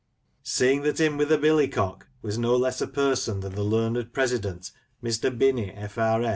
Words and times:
Seeing 0.41 0.81
that" 0.81 0.99
'im 0.99 1.19
wi' 1.19 1.25
th' 1.25 1.39
billycock" 1.39 2.07
was 2.23 2.39
no 2.39 2.55
less 2.55 2.81
a 2.81 2.87
person 2.87 3.41
than 3.41 3.53
the 3.53 3.61
learned 3.61 4.13
President, 4.13 4.71
Mr. 5.03 5.29
Binney, 5.37 5.71
F.R. 5.73 6.23